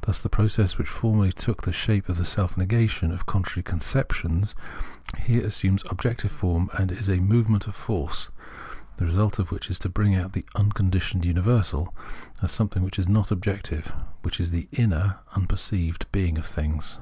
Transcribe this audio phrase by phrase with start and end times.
[0.00, 4.52] Thus the process, which formerly took the shape of the self negation of contradictory conceptions,
[5.20, 8.30] here assumes objective form, and is a movement of force,
[8.96, 11.92] the result of which is to bring out the" unconditioned imiversal"
[12.42, 16.98] as something which is not objective— which is the inner (unperceived) being of things.